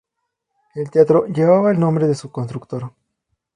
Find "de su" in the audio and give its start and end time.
2.07-2.31